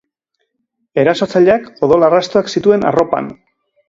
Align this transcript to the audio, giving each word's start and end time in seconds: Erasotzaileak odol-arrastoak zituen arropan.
Erasotzaileak 1.01 1.67
odol-arrastoak 1.87 2.49
zituen 2.55 2.87
arropan. 2.93 3.29